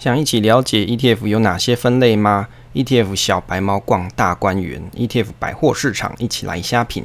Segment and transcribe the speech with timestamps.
[0.00, 7.04] 想一起了解 ETF 有哪些分类吗？ETF 小白猫逛大观园，ETF 百货市场一起来瞎品。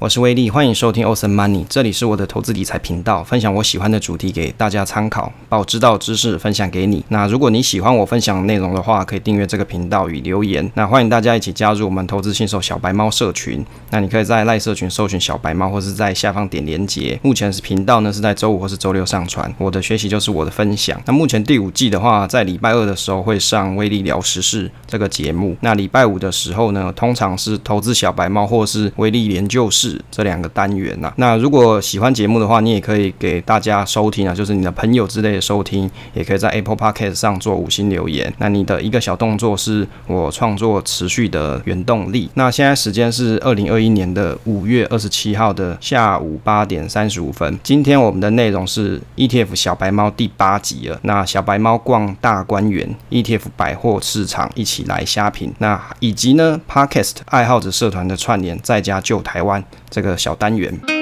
[0.00, 7.04] 我是威利，欢迎收听 Awesome Money，这里是我的投资理财频道，分享我喜欢的主题给大家参考，把我知道的知识分享给你。
[7.08, 10.72] 那如果你喜欢我分享的内容的话，可以订阅这个频道与留言。
[10.74, 13.62] 那欢迎大家一起加入我们投资新手小白猫社群。
[13.90, 17.20] 那你可以在赖社群搜寻小白猫，或是在下方点连结。
[17.22, 19.54] 目前是频道呢是在周五或是周六上传。
[19.58, 20.98] 我的学习就是我的分享。
[21.04, 25.54] 那目前第五季的话，在礼拜二的时候会上威利聊时事这个节目。
[25.60, 29.89] 那礼拜五的时候呢，通常是投资小白猫或是威利研究室。
[30.10, 38.32] 这两个单元呐、啊，那如果喜欢节目的话，你也可以给大家收听啊，就是你的朋友之类的收听，也可以在 Apple Podcast 上做五星留言。
[38.38, 42.28] 那你的一个小动作是我创作持续的原动力。
[42.34, 47.58] 那现在时间是二零二一年的五月二十七号的下午八点三十五分。
[47.62, 50.98] 今天我们的内容是 ETF 小白猫第八集了。
[51.02, 55.52] 那小白猫逛大观园，ETF 百货市场一起来虾品。
[55.58, 59.62] 那以及呢 Podcast 爱好者社团的串联，在家救台湾。
[59.90, 60.99] 这个小单元。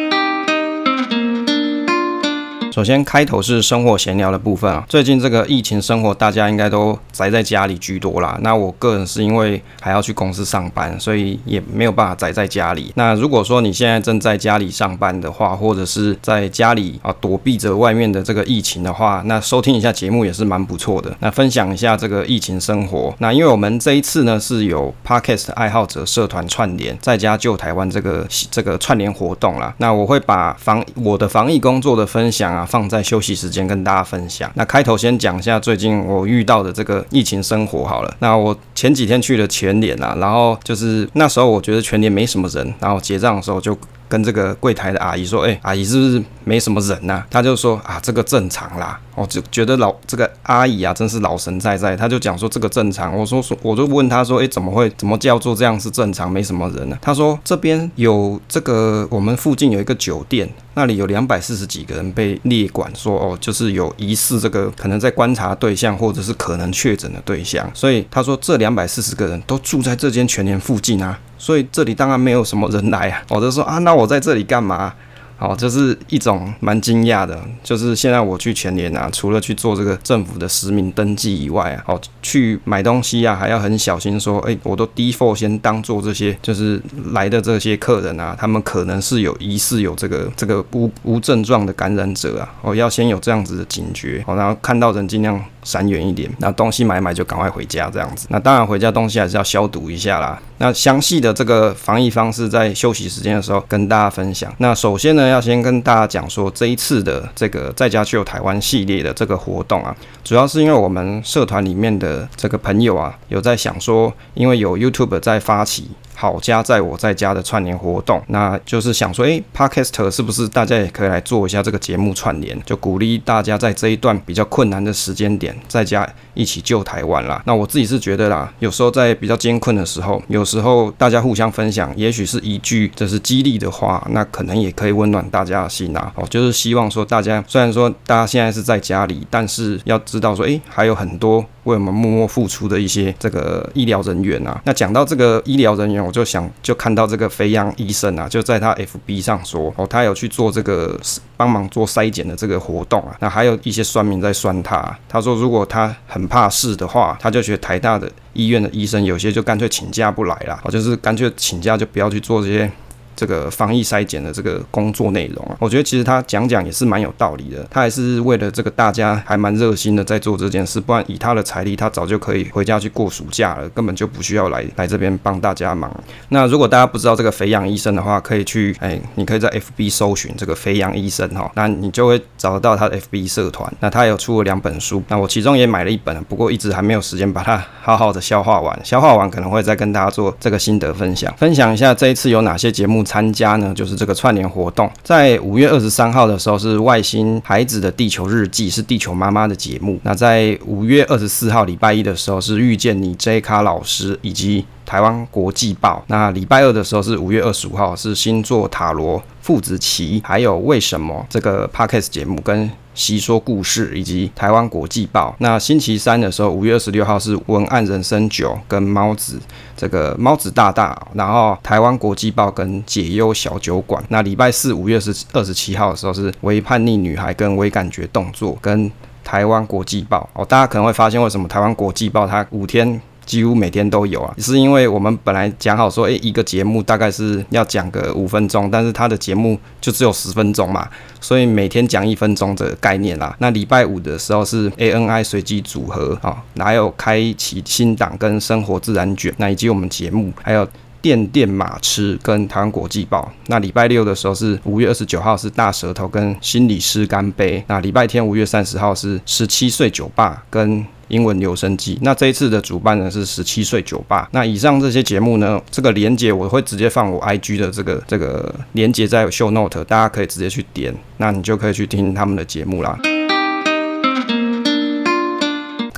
[2.79, 4.85] 首先，开头是生活闲聊的部分啊。
[4.89, 8.39] 最近这个疫情生活，大家应该都宅在家里居多啦。
[8.41, 12.93] 那我个人是因为还要去公司上班，所以也没有办法宅在家里。
[12.95, 21.13] 那如果说你现在正在家里上班的话，或者是在家里啊躲避着外面的这个疫情的话，那收听一下节目也是蛮不错的。
[21.19, 23.13] 那分享一下这个疫情生活。
[23.19, 29.75] 那因为我们这一次呢是有 Podcast 爱好者社团串联，在家救台湾这个这个串联活动啦。
[29.79, 32.67] 那我会把防我的防疫工作的分享啊。
[32.69, 34.51] 放在休息时间跟大家分享。
[34.55, 38.17] 那开头先讲一下最近我遇到的这个疫情生活好了。
[38.21, 43.77] 那我前几天去了全联啊，然后就是那时候我觉得全联没什么人，然后结账的时候就
[44.09, 51.97] 跟这个柜台的阿姨说：“哎，阿姨是不是没什么人呐？”她就说：“啊，这个正常啦。”我就觉得老这个阿姨啊，真是老神在在。
[51.97, 53.17] 她就讲说这个正常。
[53.17, 54.89] 我说说，我就问她说：“哎，怎么会？
[54.91, 56.31] 怎么叫做这样是正常？
[56.31, 73.23] 没什么人呢？”她说：“这边有这个，我们附近有一个酒店。”那里有两百四十几个人被列管，说哦，就是有疑似这个可能在观察对象，或者是可能确诊的对象，所以他说这两百四十个人都住在这间全联附近啊，所以这里当然没有什么人来啊。
[73.31, 74.93] 我就说啊，那我在这里干嘛？
[75.41, 86.83] 好，这是一种蛮惊讶的，就是现在我去全联啊，除了去做这个政府的实名登记以外啊，哦，去买东西啊，还要很小心说，哎，我都 default 先当做这些，就是
[87.13, 100.41] 来的这些客人啊，他们可能是有疑似有这个这个无无症状的感染者啊，哦要先有这样子的警觉，好，然后看到人尽量闪远一点，那东西买买就赶快回家这样子，那当然回家东西还是要消毒一下啦。
[100.59, 104.53] 那详细的这个防疫方式在休息时间的时候跟大家分享。
[104.59, 115.89] 那首先呢，要先跟大家讲说，这一次的这个在家救台湾系列的这个活动啊，主要是因为我们社团里面的这个朋友啊，有在想说，因为有 YouTube 在发起。
[116.21, 122.61] 好家在我在家的串联活动，那就是想说，诶 Podcast 是不是大家也可以来做一下这个节目串联？
[122.67, 127.41] 就鼓励大家在这一段比较困难的时间点，在家一起救台湾啦。
[127.47, 136.11] 那我自己是觉得啦，有时候在比较艰困的时候，有时候大家互相分享，也许是一句这是激励的话，那可能也可以温暖大家的心呐。
[136.17, 144.61] 哦，就是希望说大家虽然说大家现在是在家里，但是要知道说，诶，还有很多为我们默默付出的一些这个医疗人员啊。
[144.65, 150.99] 那讲到这个医疗人员，我就想就看到这个肥羊医生啊，就在他 FB 上说哦，他有去做这个
[151.37, 153.17] 帮忙做筛检的这个活动啊。
[153.21, 162.71] 那还有一些酸民在酸他，他说如果他很怕事的话，他就觉得台大的医院的医生有些就干脆请假不来了，哦，就是干脆请假就不要去做这些。
[163.19, 167.67] 这个防疫筛检的这个工作内容啊，我觉得其实他讲讲也是蛮有道理的。
[167.69, 175.93] 他还是为了这个大家还蛮热心的在做这件事，不然以他的财力，他早就可以回家去过暑假了，根本就不需要来来这边帮大家忙。
[176.29, 183.69] 那如果大家不知道这个肥羊医生的话，可以去哎，你可以在 FB 搜寻这个肥羊医生哈，那你就会找得到他的 FB 社团。
[183.81, 188.79] 那他有出了两本书，那我其中也买了一本，不过一直还没有时间把它好好的消化完。
[188.85, 193.03] 消化完可能会再跟大家做这个心得分享，分享一下这一次有哪些节目。
[193.09, 199.99] 参加呢，就是这个串联活动，在五月二十三号的时候是外星孩子的地球日记，是地球妈妈的节目。
[200.03, 206.03] 那在五月二十四号礼拜一的时候是遇见你 J 卡老师以及台湾国际报。
[206.07, 215.37] 那礼拜二的时候是五月二十五号，是星座塔罗父子棋，还有为什么这个 Podcast 节目跟习说故事以及台湾国际报。
[215.41, 219.39] 那星期三的时候，五月二十六号是文案人生九跟猫子
[219.77, 224.03] 这个猫子大大，然后台湾国际报跟解忧小酒馆。
[224.09, 228.91] 那礼拜四五月是二十七号的时候是微叛逆女孩跟微感觉动作跟
[229.23, 230.27] 台湾国际报。
[230.33, 232.99] 哦，大家可能会发现为什么台湾国际报它五天。
[233.29, 240.89] 几乎每天都有啊，是因为我们本来讲好说，诶，一个节目大概是要讲个五分钟，但是他的节目就只有十分钟嘛，
[241.21, 243.37] 所以每天讲一分钟的概念啦。
[243.39, 250.67] 那礼拜五的时候是 ANI 随机组合啊，还有开启新档跟生活自然卷，那以及我们节目还有
[251.01, 253.33] 电电马吃跟台湾国际报。
[253.47, 257.65] 那礼拜六的时候是五月二十九号是大舌头跟心理师干杯。
[257.67, 260.85] 那礼拜天五月三十号是十七岁酒吧跟。
[261.09, 264.29] 英文留声机，那这一次的主办人是十七岁酒吧。
[264.33, 272.99] 那以上这些节目呢，这个连接我会直接放我 IG 的这个这个连接在 Show Note，大家可以直接去点，那你就可以去听他们的节目啦。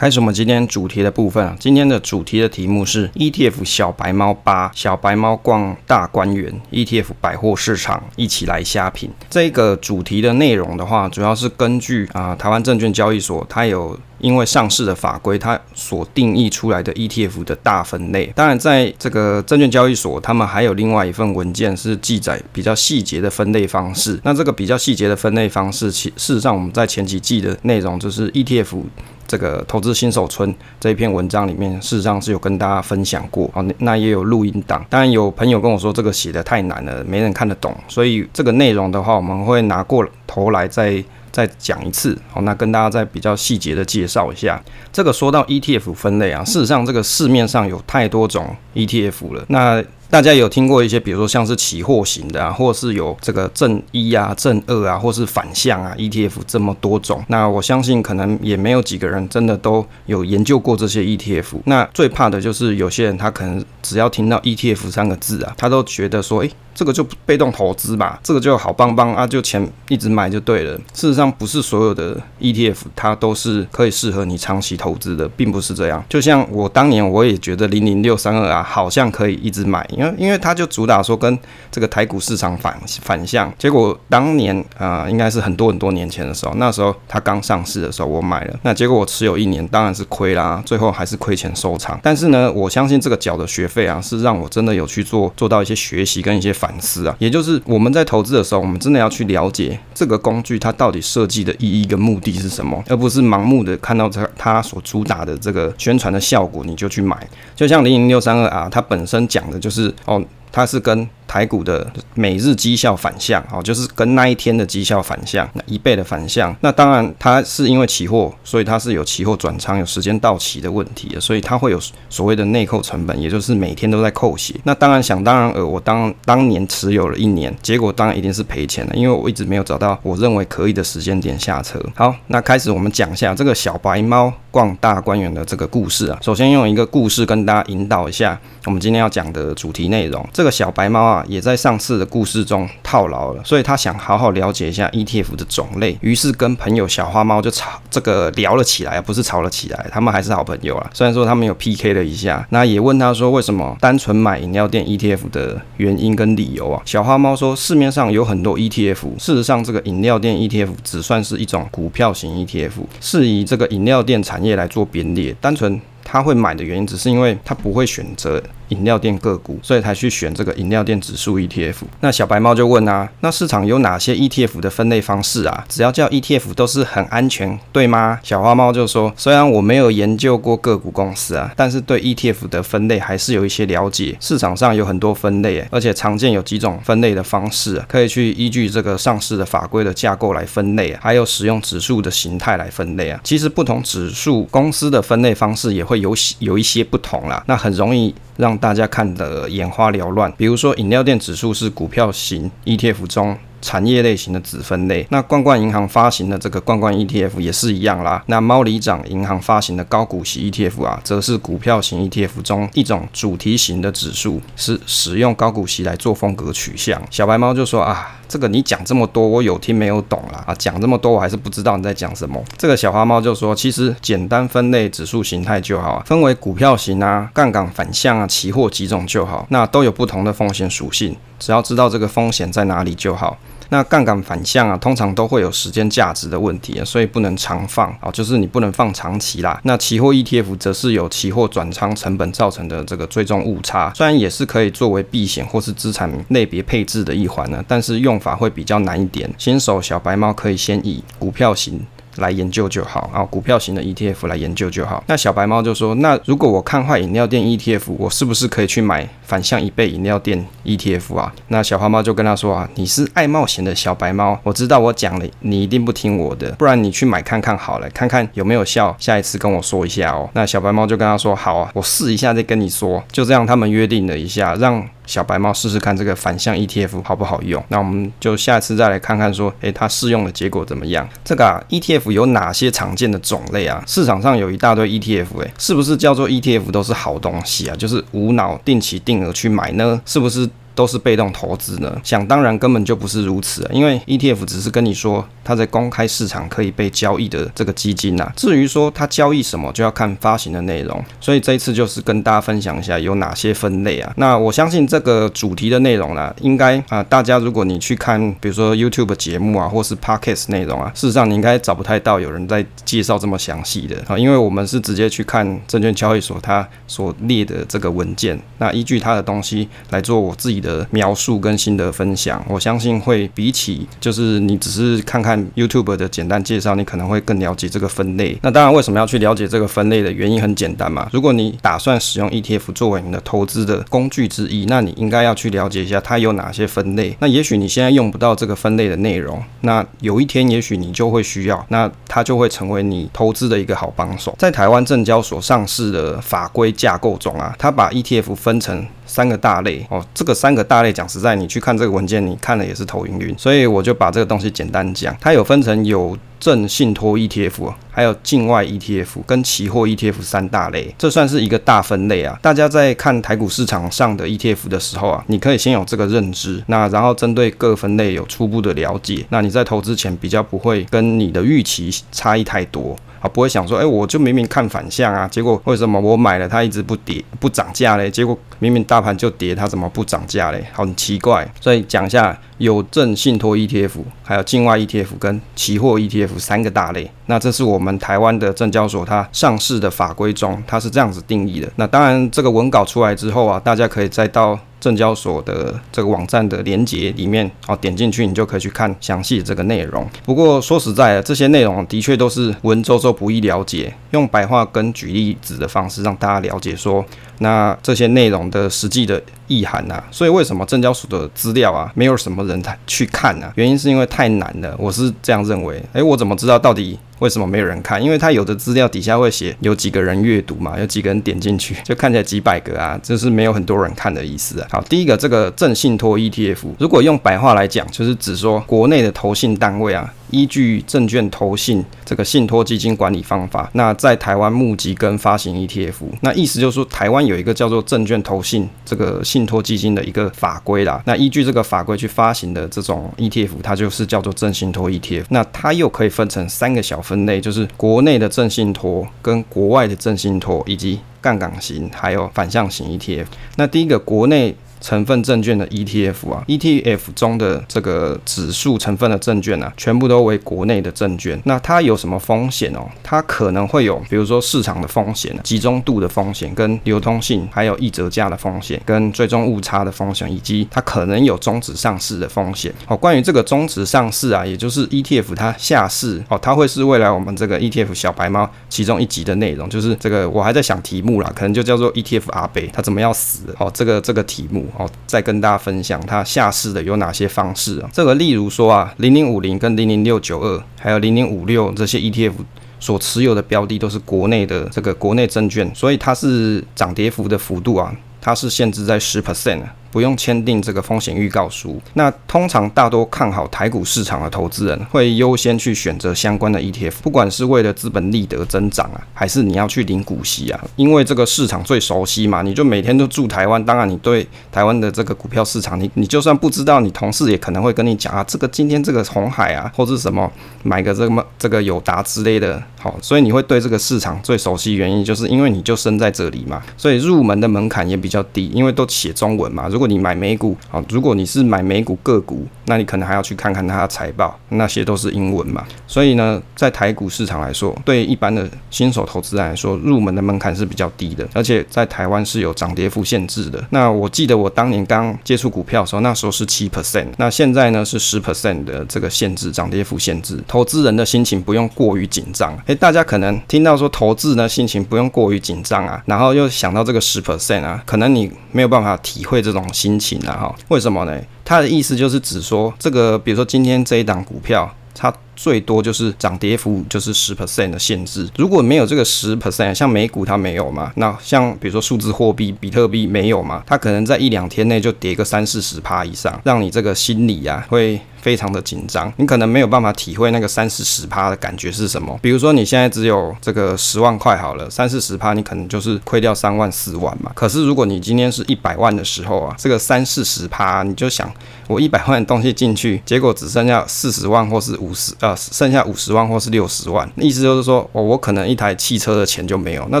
[0.00, 9.10] 开始我们今天主题的部分啊，今天的主题的题目是 ETF 小白猫八，小白猫逛大观园，ETF 百货市场一起来虾品。
[9.28, 18.32] 这个主题的内容的话，主要是根据啊台湾证券交易所，它有因为上市的法规，它所定义出来的 ETF 的大分类。
[18.34, 24.18] 当然，在这个证券交易所，他们还有另外一份文件是记载比较细节的分类方式。
[24.24, 28.84] 那这个比较细节的分类方式，其事实上我们在前几季的内容就是 ETF。
[29.30, 34.84] 这个投资新手村这一篇文章里面，事实上是有跟大家分享过啊，那也有录音档。
[34.90, 41.00] 当然有朋友跟我说这个写得太难了，没人看得懂，所以这个内容的话，我们会拿过头来再
[41.30, 42.18] 再讲一次。
[42.32, 44.60] 好，那跟大家再比较细节的介绍一下。
[44.92, 49.44] 这个说到 ETF 分类啊，事实上这个市面上有太多种 ETF 了。
[49.46, 57.24] 那大家有听过一些，比如说像是期货型的啊，或是有这个正一啊、正二啊，或是反向啊 ETF 这么多种。
[57.28, 61.60] 那我相信可能也没有几个人真的都有研究过这些 ETF。
[61.66, 70.76] 那最怕的就是有些人他可能只要听到 ETF 三个字啊，他都觉得说，诶，这个就被动投资吧，这个就好棒棒啊，就钱一直买就对了。
[70.92, 76.04] 事实上，不是所有的 ETF 它都是可以适合你长期投资的，并不是这样。
[76.08, 79.88] 就像我当年我也觉得零零六三二啊，好像可以一直买。
[80.00, 81.38] 因为因为它就主打说跟
[81.70, 92.00] 这个台股市场反反向，结果当年啊、应该是很多很多年前的时候，那时候它刚上市的时候我买了，那结果我持有一年，当然是亏啦，最后还是亏钱收场。
[92.02, 107.28] 但是呢，我相信这个缴的学费啊，是让我真的有去做做到一些学习跟一些反思啊，也就是我们在投资的时候，我们真的要去了解这个工具它到底设计的意义跟目的是什么，而不是盲目的看到它它所主打的这个宣传的效果你就去买。
[107.54, 110.39] 就像零零六三二啊，它本身讲的就是哦。
[110.52, 116.54] 它是跟台股的每日绩效反向，哦，就是跟那一天的绩效反向，那一倍的反向。
[116.60, 124.54] 那当然，它是因为期货，所以它是有期货转仓、有时间到期的问题的，所以它会有所谓的内扣成本，也就是每天都在扣血。
[124.64, 131.80] 那当然，想当然尔，我当当年持有了一年，结果当然一定是赔钱的，因为我一直没有找到我认为可以的时间点下车。
[131.94, 136.18] 好，那开始我们讲一下这个小白猫逛大观园的这个故事啊。
[136.20, 140.28] 首先用一个故事跟大家引导一下我们今天要讲的主题内容。
[140.40, 150.90] 这个小白猫啊，也在上次的故事中套牢了，所以他想好好了解一下 ETF 的种类，于是跟朋友小花猫就吵这个聊了起来，不是吵了起来，他们还是好朋友啊。
[150.94, 156.80] 虽然说他们有 PK 了一下，那也问他说为什么单纯买饮料店 ETF 的原因跟理由啊。
[156.86, 168.42] 小花猫说市面上有很多 ETF，事实上这个饮料店 ETF 只算是一种股票型 ETF，是以这个饮料店产业来做编列，单纯他会买的原因只是因为他不会选择。
[168.70, 171.76] 饮料店个股，所以才去选这个饮料店指数 ETF。
[172.00, 175.64] 那小白猫就问啊，那市场有哪些 ETF 的分类方式啊？
[175.68, 178.18] 只要叫 ETF 都是很安全，对吗？
[178.22, 184.16] 小花猫就说，虽然我没有研究过个股公司啊，但是对 ETF 的分类还是有一些了解。
[184.20, 193.20] 市场上有很多分类，而且常见有几种分类的方式，可以去依据这个上市的法规的架构来分类啊，还有使用指数的形态来分类啊。
[193.24, 198.14] 其实不同指数公司的分类方式也会有有一些不同啦，那很容易。
[198.40, 200.32] 让大家看得眼花缭乱。
[200.36, 205.06] 比如说，饮料店指数是股票型 ETF 中产业类型的子分类。
[205.10, 208.24] 那罐罐银行发行的这个罐罐 ETF 也是一样啦。
[208.26, 217.00] 那猫里长银行发行的高股息 ETF 啊，则是股票型 ETF 中一种主题型的指数，是使用高股息来做风格取向。
[217.10, 218.16] 小白猫就说啊。
[218.30, 220.54] 这个你讲这么多，我有听没有懂啦啊！
[220.54, 222.40] 讲这么多，我还是不知道你在讲什么。
[222.56, 233.36] 这个小花猫就说，其实简单分类指数形态就好，分为股票型啊、杠杆反向啊、期货几种就好，那都有不同的风险属性，只要知道这个风险在哪里就好。
[233.70, 239.58] 那杠杆反向啊，通常都会有时间价值的问题，所以不能长放啊，就是你不能放长期啦。
[239.64, 249.32] 那期货 ETF 则是有期货转仓成本造成的这个追踪误差，虽然也是可以作为避险或是资产类别配置的一环呢，但是用法会比较难一点。
[249.38, 251.80] 新手小白猫可以先以股票型。
[252.20, 255.02] 来研究就好啊，股票型的 ETF 来研究就好。
[255.06, 274.86] 那小白猫就说：“那如果我看坏饮料店 ETF，我是不是可以去买反向一倍饮料店 ETF 啊？”那小花猫就跟他说：“啊，你是爱冒险的小白猫，我知道我讲了，你一定不听我的，不然你去买看看好了，看看有没有效，下一次跟我说一下哦。”那小白猫就跟他说：“好啊，我试一下再跟你说。”就这样，他们约定了一下，让。
[275.10, 277.60] 小白猫试试看这个反向 ETF 好不好用？
[277.66, 281.08] 那我们就下次再来看看说，诶，它试用的结果怎么样？
[281.24, 283.82] 这个啊，ETF 有哪些常见的种类啊？
[283.88, 287.74] 市场上有一大堆 ETF，诶，是不是叫做 ETF 都是好东西啊？
[287.76, 290.00] 就是无脑定期定额去买呢？
[290.06, 290.48] 是不是？
[290.74, 292.00] 都是被动投资呢？
[292.02, 298.32] 想当然根本就不是如此，因为 ETF 只是跟你说它在公开市场可以被交易的这个基金呐。
[298.36, 301.04] 至于说它交易什么，就要看发行的内容。
[301.20, 304.10] 所以这一次就是跟大家分享一下有哪些分类啊。
[304.16, 320.69] 那我相信这个主题的内容呢，应该啊，大家如果你去看，比如说 YouTube 节目啊，或是 Podcast 内容啊，事实上你应该找不太到有人在介绍这么详细的啊，因为我们是直接去看证券交易所它所列的这个文件，那依据它的东西来做我自己的。
[320.70, 328.38] 的描述跟心得分享，我相信会比起就是你只是看看 YouTube 的简单介绍，你可能会更了解这个分类。
[328.42, 331.08] 那当然，为什么要去了解这个分类的原因很简单嘛。
[331.12, 337.16] 如果你打算使用 ETF 作为你的投资的工具之一，那你应该要去了解一下它有哪些分类。
[337.20, 344.34] 那也许你现在用不到这个分类的内容，那有一天也许你就会需要，那它就会成为你投资的一个好帮手。
[344.38, 348.86] 在台湾证交所上市的法规架构中啊，它把 ETF 分成。
[349.10, 355.14] 三个大类哦，这个三个大类讲实在，你去看这个文件，你看了也是头晕晕，所以我就把这个东西简单讲。
[355.20, 362.38] 它有分成有证信托 ETF，还有境外 ETF 跟期货 ETF 三大类，这算是一个大分类啊。
[362.40, 372.96] 大家在看台股市场上的 ETF 的时候啊，你可以先有这个认知，那然后针对各分类有初步的了解，那你在投资前比较不会跟你的预期差异太多。
[373.20, 378.10] 啊，不会想说，哎，我就明明看反向啊，结果为什么我买了它一直不跌不涨价嘞？
[378.10, 380.64] 结果明明大盘就跌，它怎么不涨价嘞？
[380.72, 381.46] 很奇怪。
[381.60, 383.90] 所以讲一下有证信托 ETF，
[384.22, 387.10] 还有境外 ETF 跟期货 ETF 三个大类。
[387.26, 391.70] 那这是我们台湾的证交所它上市的法规中，它是这样子定义的。
[391.76, 394.58] 那当然，这个文稿出来之后啊，大家可以再到。
[394.80, 400.08] 证交所的这个网站的连接里面，哦，点进去你就可以去看详细的这个内容。
[400.24, 407.04] 不过说实在的，这些内容的确都是文绉绉不易了解，用白话跟举例子的方式让大家了解说，
[407.38, 410.02] 那这些内容的实际的意涵呐。
[410.10, 413.52] 所以为什么证交所的资料啊，没有什么人去看呢？
[413.56, 415.82] 原因是因为太难了，我是这样认为。
[415.92, 416.98] 诶，我怎么知道到底？
[417.20, 418.02] 为什么没有人看？
[418.02, 424.66] 因为它有的资料底下会写有几个人阅读嘛，有几个人点进去， 就看起来几百个啊，就是没有很多人看的意思啊。
[424.70, 430.12] 好，第一个这个正信托 ETF，如果用白话来讲，就是指说国内的投信单位啊。
[430.30, 441.02] 依据证券投信这个信托基金管理方法，那在台湾募集跟发行 ETF，那意思就是说，台湾有一个叫做证券投信这个信托基金的一个法规啦。
[441.06, 445.24] 那依据这个法规去发行的这种 ETF，它就是叫做证信托 ETF。
[445.28, 453.26] 那它又可以分成三个小分类，就是国内的证信托、跟国外的证信托，以及杠杆型还有反向型 ETF。
[453.56, 454.56] 那第一个国内。
[454.80, 461.40] 成分证券的 ETF 啊，ETF 中的这个指数成分的证券啊，全部都为国内的证券。
[461.44, 462.88] 那它有什么风险哦？
[463.02, 472.72] 它可能会有，比如说市场的风险、集中度的风险、跟流通性，还有溢折价的风险、跟追踪误差的风险，以及它可能有终止上市的风险。
[472.86, 483.54] 哦，关于这个终止上市啊，也就是 ETF 它下市哦，它会是未来我们这个 ETF 小白猫其中一集的内容，就是这个我还在想题目啦，可能就叫做 ETF 阿北，它怎么要死？
[483.58, 484.66] 哦，这个这个题目。
[484.76, 487.90] 哦，再跟大家分享它下市的有哪些方式啊？
[487.92, 492.32] 这个例如说啊，零零五零跟零零六九二，还有零零五六这些 ETF
[492.78, 499.74] 所持有的标的都是国内的这个国内证券，所以它是涨跌幅的幅度啊，它是限制在十 percent 啊。
[499.90, 501.80] 不用签订这个风险预告书。
[501.94, 520.30] 那通常大多看好台股市场的投资人会优先去选择相关的 ETF，不管是为了资本利得增长啊，还是你要去领股息啊，因为这个市场最熟悉嘛，你就每天都住台湾，当然你对台湾的这个股票市场，你你就算不知道，你同事也可能会跟你讲啊，这个今天这个红海啊，或是什么
[520.62, 529.68] 买个这么这个友达之类的，好，所以你会对这个市场最熟悉，原因就是因为你就生在这里嘛，所以入门的门槛也比较低，因为都写中文嘛。
[529.68, 535.64] 如如果你买美股，好，如果你是买美股个股，那你可能还要去看看它的财报，那些都是英文嘛。
[535.86, 543.64] 所以呢，在台股市场来说，对一般的新手投资人来说，入门的门槛是比较低的，而且在台湾是有涨跌幅限制的。
[543.70, 552.54] 那我记得我当年刚接触股票的时候，那时候是七 percent，那现在呢是十 percent 的这个限制，涨跌幅限制，投资人的心情不用过于紧张。
[552.66, 561.20] 诶，大家可能听到说投资呢心情不用过于紧张啊，然后又想到这个十 percent 啊，可能你没有办法体会这种心情啊，哈，为什么呢？
[561.44, 568.28] 他的意思就是指说，这个比如说今天这一档股票，它最多就是涨跌幅就是十 percent 的限制。
[568.36, 578.00] 如果没有这个十 percent，像美股它没有嘛，那像比如说数字货币比特币没有嘛，它可能在一两天内就跌个三四十趴以上，让你这个心理啊会。
[578.20, 582.18] 非常的紧张，你可能没有办法体会那个三四十趴的感觉是什么。
[582.22, 587.30] 比如说你现在只有这个十万块好了，三四十趴你可能就是亏掉三万四万嘛。
[587.34, 591.32] 可是如果你今天是一百万的时候啊，这个三四十趴你就想，
[591.66, 600.00] 我一百万的东西进去，结果只剩下四十万或是五十，呃，剩下五十万或是六十万，意思就是说，哦，我可能一台汽车的钱就没有，那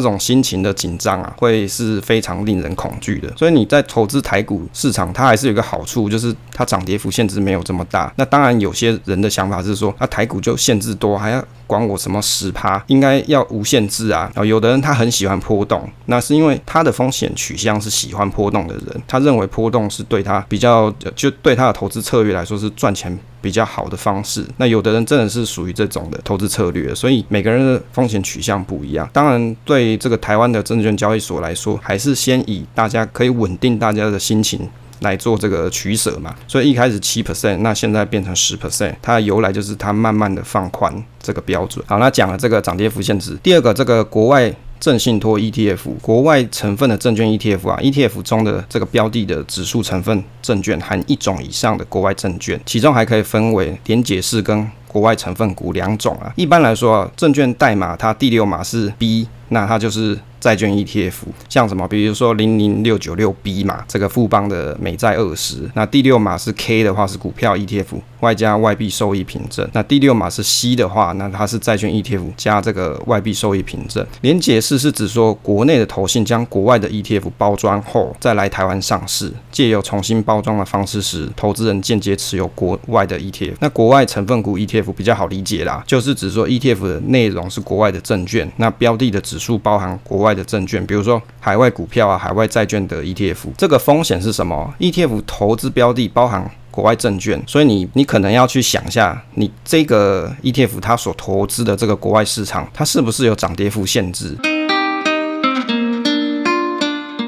[0.00, 3.32] 种心情的紧张啊，会是非常令人恐惧的。
[3.36, 8.09] 所以你在投资台股市场，它还是有一个好处，就是它涨跌幅限制没有这么大。
[8.16, 14.30] 那当然，有些人的想法是说，那台股就限制多，还要管我什么十趴，应该要无限制啊。
[14.34, 24.44] 然后有的人他很喜欢波动，那是因为他的风险取向是喜欢波动的人，他认为波动是对他比较，就对他的投资策略来说是赚钱比较好的方式。
[24.56, 29.08] 那有的人真的是属于这种的投资策略，所以每个人的风险取向不一样。
[29.12, 34.68] 当然，对这个台湾的证券交易所来说，还是先以大家可以稳定大家的心情。
[35.00, 41.84] 来做这个取舍嘛，所以一开始七 percent，那现在变成十 percent，它的由来就是它慢慢的放宽这个标准。
[41.88, 56.32] 好，那讲了这个涨跌幅限制，第二个这个国外正信托 ETF，国外成分的证券 ETF 啊，ETF 中的这个标的的指数成分证券含一种以上的国外证券，其中还可以分为连结式跟国外成分股两种啊。
[56.36, 60.18] 一般来说啊，证券代码它第六码是 B，那它就是。
[60.40, 61.12] 债券 ETF
[61.48, 67.84] 像什么，比如说零零六九六 B 嘛，这个富邦的美债二十，那第六码是 K 的话是股票 ETF，
[68.20, 69.68] 外加外币收益凭证。
[69.74, 74.04] 那第六码是 C 的话，那它是债券 ETF 加这个外币收益凭证。
[74.22, 83.56] 连结式是指说国内的投信将国外的 ETF 包装后再来台湾上市，借由重新包装的方式使投资人间接持有国外的 ETF。
[83.60, 90.29] 那国外成分股 ETF 比较好理解啦，就是指说 ETF 的内容是国外的证券，那标的的指数包含国外。
[90.34, 104.36] 的证券，比如说海外股票啊、海外债券的 ETF，这个风险是什么？ETF 投资标的包含国外证券，所以你你可能要去想一下，你这个 ETF 它所投资的这个国外市场，它是不是有涨跌幅限制？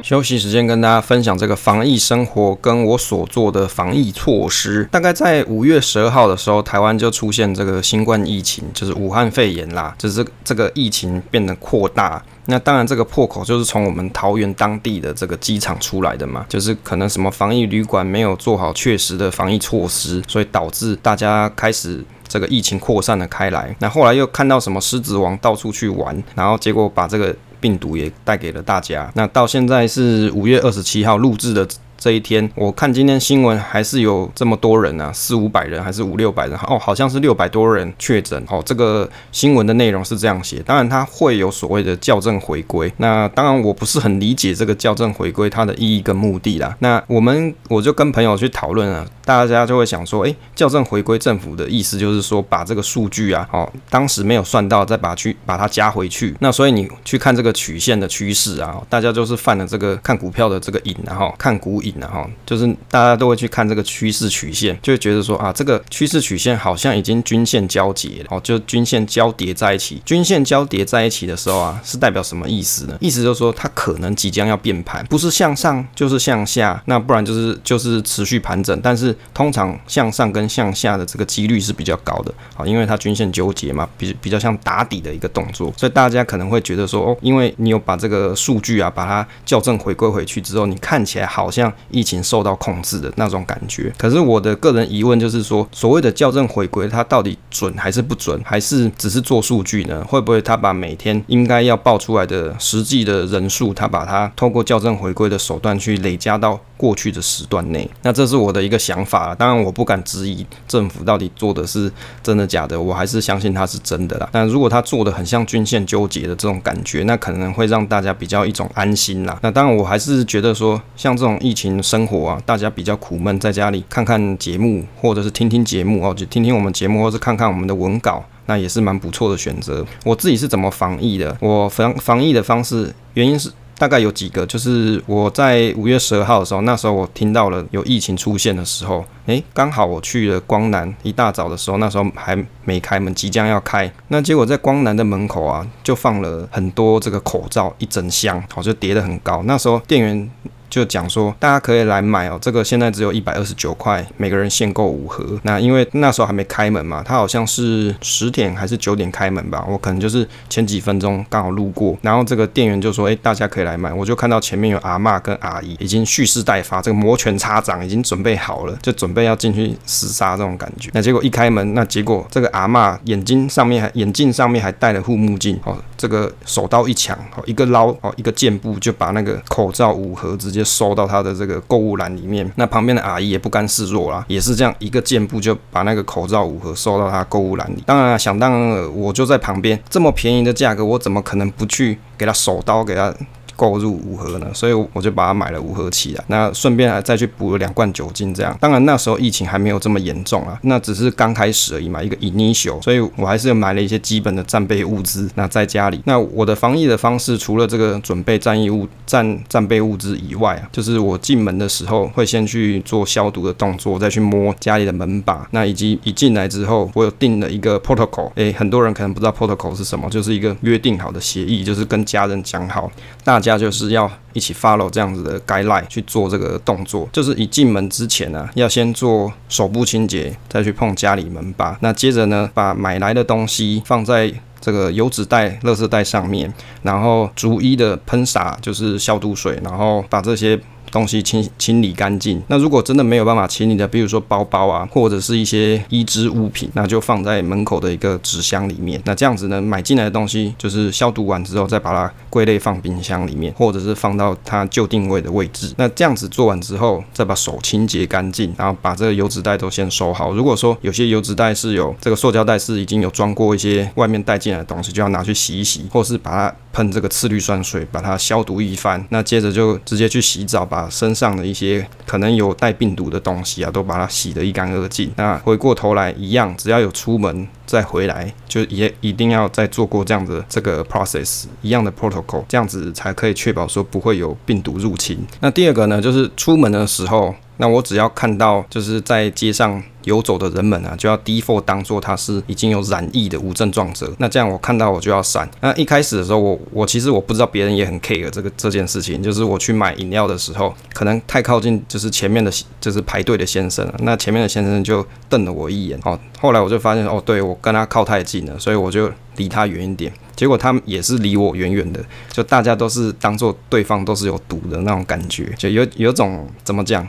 [0.03, 4.87] 休息时间跟大家分享这个防疫生活跟我所做的防疫措施。
[4.91, 12.23] 大概在五月十二号的时候，台湾就出现这个新冠疫情，就是武汉肺炎啦，就是这个疫情变得扩大。
[12.47, 23.75] 那当然，这个破口就是从我们桃园当地的这个机场出来的嘛，就是可能什么防疫旅馆没有做好确实的防疫措施，所以导致大家开始这个疫情扩散了开来。
[23.79, 27.35] 那后来又看到什么狮子王到处去玩，然后结果把这个。
[27.63, 29.09] 病毒也带给了大家。
[29.15, 31.65] 那到现在是五月二十七号录制的
[32.03, 36.59] 这一天，我看今天新闻还是有这么多人啊，四五百人还是五六百人？
[36.67, 38.45] 哦，好像是六百多人确诊。
[38.49, 40.61] 哦，这个新闻的内容是这样写。
[40.67, 42.93] 当然，它会有所谓的校正回归。
[42.97, 46.77] 那当然，我不是很理解这个校正回归它的意义跟目的啦。
[46.81, 49.07] 那我们我就跟朋友去讨论啊。
[49.25, 56.35] 大家就会想说，诶，校正回归政府的意思就是说，把这个数据啊，哦，当时没有算到，再把去把它加回去。
[56.41, 70.03] 那所以你去看这个曲线的趋势啊，大家就是犯了这个看股票的这个瘾，然后看股瘾，然后就是大家都会去看这个趋势曲线，就会觉得说啊，这个趋势曲线好像已经均线交结了，哦，就均线交叠在一起。
[70.05, 72.97] 均线交叠在一起的时候啊，是代表什么意思呢？
[73.01, 79.12] 意思就是说它可能即将要变盘，不是向上就是向下，那不然就是就是持续盘整，但是。
[79.35, 93.93] 通常向上跟向下的这个几率是比较高的啊，因为它均线纠结嘛，比比较像打底的一个动作，所以大家可能会觉得说哦，因为你有把这个数据啊把它校正回归回去之后，你看起来好像疫情受到控制的那种感觉。
[93.97, 100.05] 可是我的个人疑问就是说，所谓的校正回归，它到底准还是不准，还是只是做数据呢？
[100.05, 107.89] 会不会它把每天应该要报出来的实际的人数，它把它透过校正回归的手段去累加到过去的时段内？
[108.03, 109.35] 那这是我的一个想法。
[109.35, 111.91] 当然，我不敢质疑政府到底做的是
[112.23, 114.29] 真的假的，我还是相信它是真的啦。
[114.33, 119.39] 但如果他做的很像均线纠结的这种感觉，那可能会让大家比较一种安心啦。
[119.43, 128.25] 那当然，我还是觉得说，像这种疫情生活啊，大家比较苦闷，在家里看看节目，或者是听听节目哦，就听听我们节目，或是看看我们的文稿。
[128.47, 129.87] 那也是蛮不错的选择。
[130.05, 131.35] 我自己是怎么防疫的？
[131.41, 133.49] 我防防疫的方式，原因是
[133.83, 149.43] 大概有几个，就是我在五月十二号的时候，那时候我听到了有疫情出现的时候，诶，刚好我去了光南，一大早的时候，那时候还没开门，即将要开，那结果在光南的门口啊，就放了很多这个口罩，一整箱，好，就叠得很高。
[149.47, 150.31] 那时候店员。
[150.73, 155.39] 就讲说，大家可以来买哦，这个现在只有一百二十九块，每个人限购五盒。
[155.43, 163.93] 那因为那时候还没开门嘛，他好像是十点还是九点开门吧，我可能就是前几分钟刚好路过，然后这个店员就说，哎，大家可以来买。
[163.93, 170.89] 我就看到前面有阿嬷跟阿姨已经蓄势待发，这个摩拳擦掌已经准备好了，就准备要进去厮杀这种感觉。
[170.95, 180.62] 那结果一开门，那结果这个阿嬷眼睛上面还眼镜上面还戴了护目镜哦，这个手刀一抢哦，一个捞哦，一个箭步就把那个口罩五盒直接。
[180.65, 187.83] 收到他的这个购物篮里面，那旁边的阿姨也不甘示弱啦，也是这样一个箭步就把那个口罩五盒收到他购物篮里。
[187.87, 193.15] 当然，想当然，我就在旁边，这么便宜的价格，我怎么可能不去给他手刀给他？
[193.63, 196.25] 购入五盒呢，所以我就把它买了五盒起来。
[196.27, 198.57] 那顺便还再去补了两罐酒精，这样。
[198.61, 202.83] 当然那时候疫情还没有这么严重啊，那只是刚开始而已嘛，一个 initial。
[202.83, 205.31] 所以我还是买了一些基本的战备物资。
[205.37, 215.47] 那在家里，那我的防疫的方式，除了这个准备战役物、战战备物资以外啊，就是我进门的时候会先去做消毒的动作，再去摸家里的门把。
[215.53, 218.33] 那以及一进来之后，我有定了一个 protocol。
[218.35, 222.91] 诶，很多人可能不知道 protocol 是什么，就是一个约定好的协议，就是跟家人讲好，
[223.23, 231.77] 大家家就是要一起 follow 这样子的 guideline 去做这个动作，就是一进门之前呢、要先做手部清洁，再去碰家里门把。
[231.81, 240.59] 那接着呢，把买来的东西放在这个油纸袋、垃圾袋上面，然后逐一的喷洒，就是消毒水，然后把这些。
[240.93, 242.41] 东西清清理干净。
[242.47, 249.01] 那如果真的没有办法清理的，比如说包包啊，或者是一些衣织物品，那就放在门口的一个纸箱里面。
[249.05, 255.73] 那这样子呢，买进来的东西就是消毒完之后，再把它归类放冰箱里面，或者是放到它旧定位的位置。
[255.79, 260.33] 那这样子做完之后，再把手清洁干净，然后把这个油纸袋都先收好。
[260.33, 269.05] 如果说有些油纸袋是有这个塑胶袋是已经有装过一些外面带进来的东西，就要拿去洗一洗，或是把它喷这个次氯酸水，把它消毒一番。
[269.11, 275.13] 那接着就直接去洗澡，把身上的一些可能有带病毒的东西啊，都把它洗得一干二净。
[275.17, 285.19] 那回过头来一样，只要有出门再回来，就也一定要再做过这样的这个 process 一样的 protocol，这样子才可以确保说不会有病毒入侵。
[285.41, 287.35] 那第二个呢，就是出门的时候。
[287.59, 294.13] 那我只要看到就是在街上游走的人们啊，就要 default 当做他是已经有染疫的无症状者。
[294.19, 295.49] 那这样我看到我就要闪。
[295.61, 303.95] 那一开始的时候我，我我其实我不知道别人也很 care 这个这件事情，就是我去买饮料的时候，可能太靠近就是前面的，就是排队的先生了。
[304.01, 306.01] 那前面的先生就瞪了我一眼。
[306.05, 310.13] 哦，后来我就发现哦，对我跟他靠太近了，所以我就离他远一点。
[310.35, 317.07] 结果他们也是离我远远的，就大家都是当做对方都是有毒的那种感觉，就有有种怎么讲？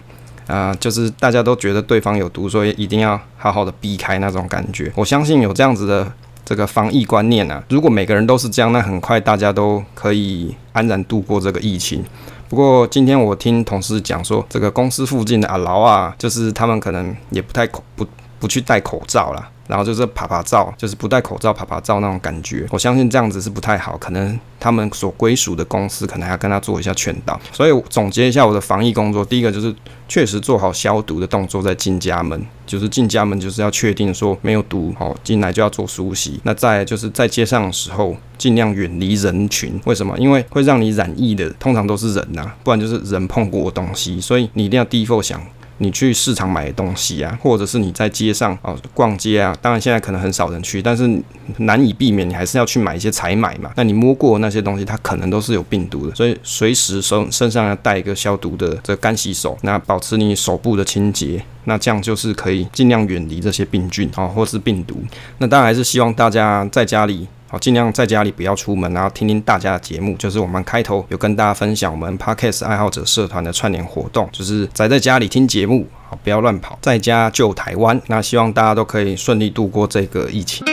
[0.47, 4.91] 啊、就是大家都觉得对方有毒，所以一定要好好的避开那种感觉。
[4.95, 6.11] 我相信有这样子的
[6.45, 12.03] 这个防疫观念啊，如果每个人都是这样，那很快大家都可以安然度过这个疫情。
[12.49, 18.05] 不过今天我听同事讲说，这个公司附近的阿劳啊，就是他们可能也不太不
[18.39, 19.49] 不去戴口罩了。
[19.67, 22.67] 然后就是趴趴照，就是不戴口罩趴趴照那种感觉。
[22.69, 27.39] 我相信这样子是不太好，可能他们所归属的公司可能还要跟他做一下劝导。
[27.51, 29.73] 所以总结一下我的防疫工作，第一个就是
[30.07, 36.39] 确实做好消毒的动作再进家门，就是进家门就是要确定说没有毒，好进来就要做梳洗。
[36.43, 40.17] 那再就是在街上的时候尽量远离人群，为什么？
[40.17, 45.41] 因为会让你染疫的通常都是人呐、不然就是人碰过东西，所以你一定要第一步想。
[45.79, 51.21] 你去市场买的东西啊，或者是你在街上哦逛街啊，当然现在可能很少人去，但是
[51.57, 53.71] 难以避免，你还是要去买一些采买嘛。
[53.75, 65.01] 那你摸过那些东西，它可能都是有病毒的，所以随时手身上要带一个消毒的这干洗手，那保持你手部的清洁，那这样就是可以尽量远离这些病菌啊、或是病毒。
[65.39, 67.27] 那当然还是希望大家在家里。
[67.53, 70.15] 好，尽量在家里不要出门，然后听听大家的节目。
[70.17, 78.01] 就是我们开头有跟大家分享我们 Podcast 爱好者社团的串联活动，就是宅在家里听节目，好，不要乱跑，在家救台湾。
[78.07, 80.65] 那希望大家都可以顺利度过这个疫情。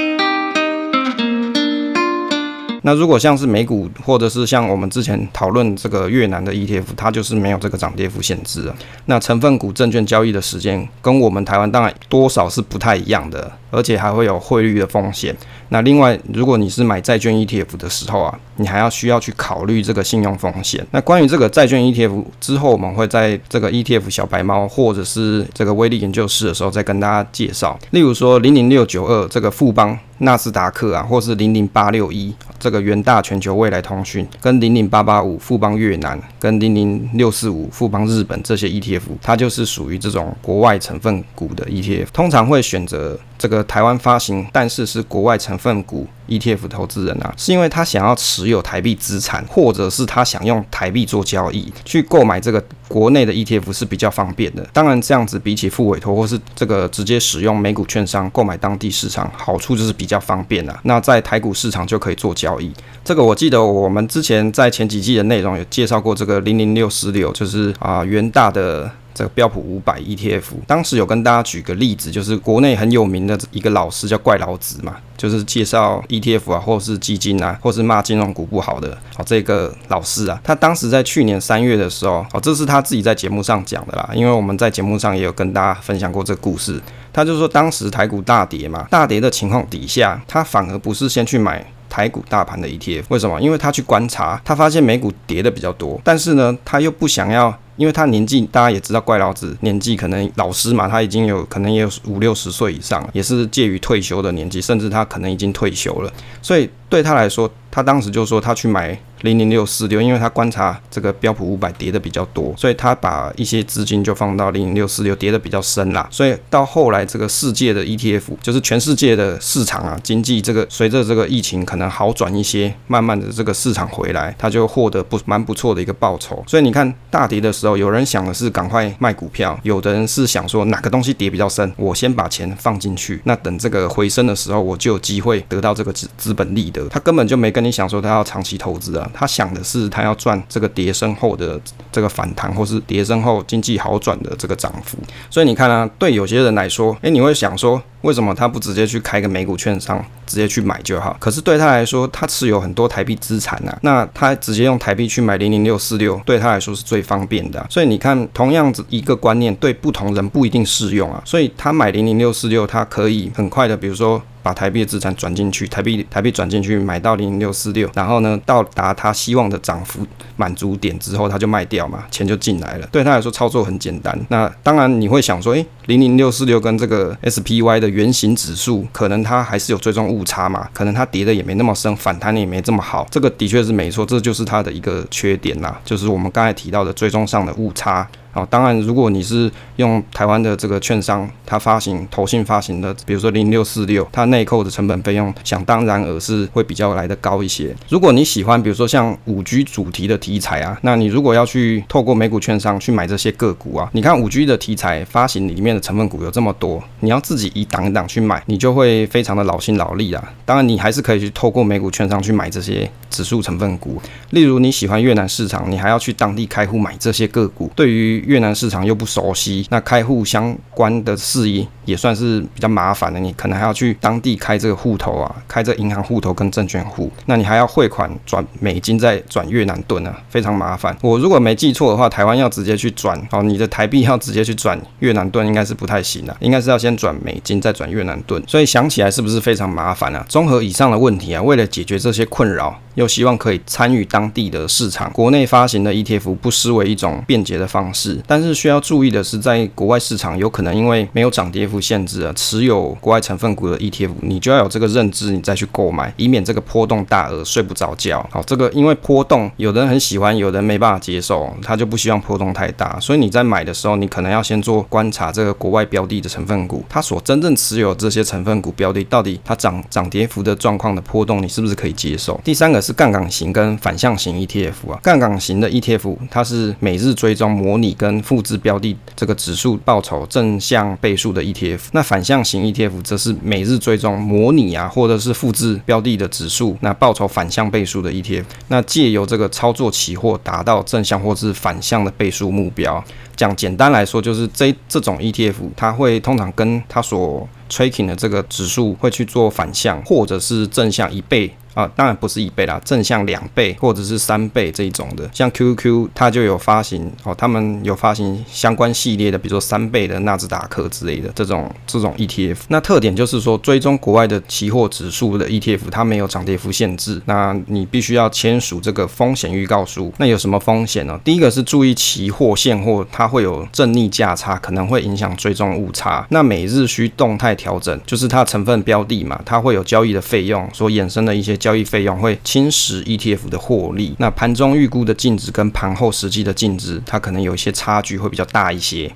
[2.83, 8.75] 那如果像是美股，或者是像我们之前讨论这个越南的 ETF，它就是没有这个涨跌幅限制啊。
[9.05, 15.35] 那成分股证券交易的时间跟我们台湾当然多少是不太一样的，而且还会有汇率的风险。
[15.68, 20.85] 那另外，如果你是买债券 ETF 的时候啊，你还要需要去考虑这个信用风险。
[20.90, 27.78] 那关于这个债券 ETF 之后，我们会在这个 ETF 小白猫或者是这个威力研究室的时候再跟大家介绍。
[27.90, 43.16] 例如说，零零六九二这个富邦纳斯达克啊，或是零零八六一这个元大全球未来通讯，跟零零八八五富邦越南，跟零零六四五富邦日本这些 ETF，它就是属于这种国外成分股的 ETF，通常会选择。
[43.40, 54.68] 这个台湾发行，但是是国外成分股 ETF 投资人啊，是因为他想要持有台币资产，或者是他想用台币做交易，去购买这个国内的 ETF 是比较方便的。
[54.73, 60.81] 当然，这样子比起付委托或是这个直接使用美股券商购买当地市场，好处就是比较方便了啊。
[60.85, 62.73] 那在台股市场就可以做交易。
[63.05, 68.90] 这个我记得我们之前在前几季的内容有介绍过，这个零零六四六就是啊元大的。
[69.20, 86.80] 这个标普五百 ETF，当时有跟大家举个例子，就是国内很有名的一个老师叫怪老子嘛，就是介绍 ETF 啊，或是基金啊，或是骂金融股不好的，好，这个老师啊，他当时在去年三月的时候，哦，这是他自己在节目上讲的啦，因为我们在节目上也有跟大家分享过这个故事，
[87.12, 93.38] 他就说当时台股大跌嘛，大跌的情况底下，他反而不是先去买台股大盘的 ETF，为什么？
[93.38, 97.54] 因为他去观察，他发现美股跌的比较多，但是呢，他又不想要。
[97.81, 106.12] 因为他年纪，大家也知道，怪老子年纪可能老师嘛，他已经有可能也有五六十岁以上，也是介于退休的年纪，甚至他可能已经退休了，
[106.43, 107.51] 所以对他来说。
[107.73, 116.09] 他当时就说他去买零零六四六，因为他观察这个标普五百跌的比较多，所以他把一些资金就放到零零六四六跌的比较深啦。
[116.11, 126.43] 所以到后来这个世界的 ETF，就是全世界的市场啊，经济这个随着这个疫情可能好转一些，慢慢的这个市场回来，他就获得不蛮不错的一个报酬。
[126.49, 136.88] 所以你看大跌的时候，有人想的是赶快卖股票，有的人是想说哪个东西跌比较深，我先把钱放进去，那等这个回升的时候，我就有机会得到这个资资本利得。
[136.88, 137.61] 他根本就没跟。
[137.61, 141.61] 你想说他要长期投资啊，他想的是他要赚这个跌升后的
[141.92, 144.96] 这个反弹，或是跌升后经济好转的这个涨幅。
[145.28, 151.17] 所以你看啊，对有些人来说，诶，你会想说，为什么他不直接去开个美股券商，直接去买就好？
[151.21, 157.67] 可是对他来说，他持有很多台币资产啊，那他直接用台币去买零零六四六，对他来说是最方便的。
[157.69, 161.23] 所以你看，同样子一个观念，对不同人不一定适用啊。
[161.25, 164.21] 所以他买零零六四六，他可以很快的，比如说。
[164.42, 172.88] 把台币的资产转进去，台币台币转进去买到零零六四六，然后呢，到达他希望的涨幅满足点之后，他就卖掉嘛，钱就进来了。
[172.92, 174.18] 对他来说操作很简单。
[174.29, 183.07] 那当然你会想说，诶，零零六四六跟这个 SPY 的原型指数，可能它还是有追踪误差嘛，可能它跌的也没那么深，反弹的也没这么好。
[183.11, 188.09] 这个的确是没错，这就是它的一个缺点啦，就是我们刚才提到的追踪上的误差。
[188.33, 197.75] 好，当然，如果你是用台湾的这个券商，它发行投信发行的，比如说零六四六，它内扣的成本费用，想当然而是会比较来得高一些。
[197.88, 210.33] 如果你喜欢，比如说像五 G 主题的题材啊，那你如果要去透过美股券商去买这些个股啊，你看五 G 的题材发行里面的成分股有这么多，你要自己一档一档去买，你就会非常的劳心劳力啊。
[210.45, 214.01] 当然，你还是可以去透过美股券商去买这些指数成分股。
[214.31, 223.18] 例如你喜欢越南市场，你还要去当地开户买这些个股，对于越南市场又不熟悉，那开户相关的事宜也算是比较麻烦的。
[223.20, 230.96] 你可能还要去当地开这个户头啊，开这银行户头跟证券户，那你还要汇款转美金再转越南盾啊，非常麻烦。
[231.00, 238.42] 我如果没记错的话，台湾要直接去转哦，你的台币要直接去转越南盾应该是不太行的，应该是要先转美金再转越南盾。
[238.46, 240.24] 所以想起来是不是非常麻烦啊？
[240.28, 248.10] 综合以上的问题啊，为了解决这些困扰，又希望可以参与当地的市场，国内发行的 ETF 不失为一种便捷的方式。
[248.27, 258.27] 但是需要注意的是，在国外市场有可能因为没有涨跌幅限制啊，持有国外成分股的 ETF，你就要有这个认知，你再去购买，以免这个波动大而睡不着觉。
[258.31, 272.40] 好，这个因为波动，有人很喜欢，有人没办法接受，他就不希望波动太大，所以你在买的时候，你可能要先做观察这个国外标的的成分股，它所真正持有这些成分股标的，到底它涨涨跌幅的状况的波动，你是不是可以接受？
[272.44, 293.05] 第三个是杠杆型跟反向型 ETF 啊，杠杆型的 ETF 它是每日追踪模拟跟复制标的这个指数报酬正向倍数的 ETF，那反向型 ETF 则是每日追踪模拟啊或者是复制标的的指数，那报酬反向倍数的 ETF，那借由这个操作期货达到正向或是反向的倍数目标。
[293.37, 301.51] 讲简单来说，就是这这种 ETF 它会通常跟它所 tracking 的这个指数会去做反向或者是正向一倍。
[301.74, 312.56] 啊，当然不是一倍啦，正向两倍或者是三倍这一种的，像 QQ 它就有发行哦，他们有发行相关系列的，比如说三倍的纳斯达克之类的这种这种 ETF。
[312.68, 317.22] 那特点就是说，追踪国外的期货指数的 ETF，它没有涨跌幅限制。
[317.26, 320.12] 那你必须要签署这个风险预告书。
[320.18, 321.18] 那有什么风险呢？
[321.22, 326.26] 第一个是注意期货现货它会有正逆价差，可能会影响追踪误差。
[326.30, 331.60] 那每日需动态调整，就是它成分标的嘛，它会有交易的费用所衍生的一些。
[331.61, 339.12] 交易费用会侵蚀 ETF 的获利，那盘中预估的净值跟盘后实际的净值，它可能有一些差距，会比较大一些。